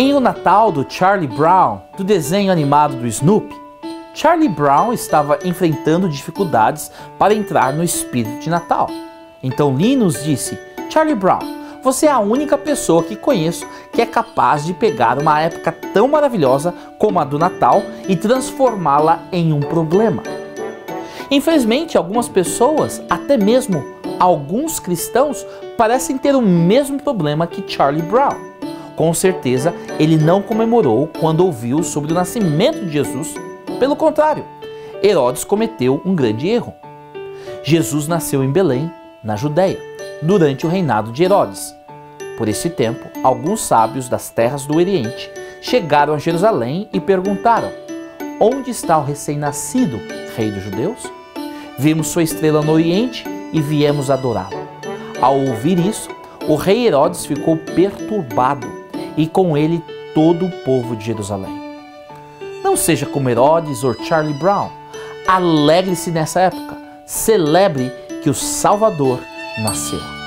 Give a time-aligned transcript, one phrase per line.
[0.00, 3.52] Em O Natal do Charlie Brown, do desenho animado do Snoopy,
[4.14, 6.88] Charlie Brown estava enfrentando dificuldades
[7.18, 8.86] para entrar no espírito de Natal.
[9.42, 10.56] Então Linus disse:
[10.88, 11.40] Charlie Brown,
[11.82, 16.06] você é a única pessoa que conheço que é capaz de pegar uma época tão
[16.06, 20.22] maravilhosa como a do Natal e transformá-la em um problema.
[21.28, 23.84] Infelizmente, algumas pessoas, até mesmo
[24.20, 25.44] alguns cristãos,
[25.76, 28.47] parecem ter o mesmo problema que Charlie Brown.
[28.98, 33.32] Com certeza, ele não comemorou quando ouviu sobre o nascimento de Jesus.
[33.78, 34.44] Pelo contrário,
[35.00, 36.74] Herodes cometeu um grande erro.
[37.62, 38.90] Jesus nasceu em Belém,
[39.22, 39.78] na Judéia,
[40.20, 41.72] durante o reinado de Herodes.
[42.36, 45.30] Por esse tempo, alguns sábios das terras do Oriente
[45.62, 47.70] chegaram a Jerusalém e perguntaram:
[48.40, 50.00] Onde está o recém-nascido
[50.36, 51.08] rei dos judeus?
[51.78, 54.58] Vimos sua estrela no Oriente e viemos adorá-lo.
[55.22, 56.08] Ao ouvir isso,
[56.48, 58.77] o rei Herodes ficou perturbado
[59.18, 61.60] e com ele todo o povo de Jerusalém.
[62.62, 64.70] Não seja como Herodes ou Charlie Brown.
[65.26, 66.78] Alegre-se nessa época.
[67.04, 69.20] Celebre que o Salvador
[69.58, 70.17] nasceu.